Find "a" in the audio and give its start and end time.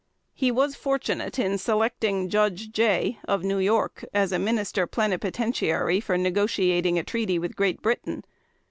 4.31-4.39, 6.97-7.03